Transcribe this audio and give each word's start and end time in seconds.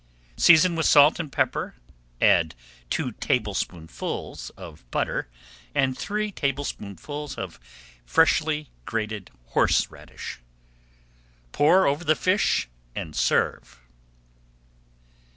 Season 0.35 0.73
with 0.75 0.87
salt 0.87 1.19
and 1.19 1.31
pepper, 1.31 1.75
add 2.19 2.55
two 2.89 3.11
tablespoonfuls 3.11 4.49
of 4.57 4.83
butter 4.89 5.29
and 5.75 5.95
three 5.95 6.31
tablespoonfuls 6.31 7.35
of 7.35 7.59
freshly 8.03 8.71
grated 8.83 9.29
horseradish. 9.49 10.39
Pour 11.51 11.85
over 11.85 12.03
the 12.03 12.15
fish, 12.15 12.67
and 12.95 13.15
serve. 13.15 13.79